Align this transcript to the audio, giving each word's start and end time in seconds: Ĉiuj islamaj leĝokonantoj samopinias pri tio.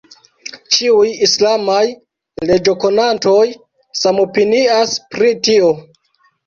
Ĉiuj 0.77 1.11
islamaj 1.27 1.83
leĝokonantoj 2.53 3.45
samopinias 4.05 5.01
pri 5.15 5.37
tio. 5.49 5.75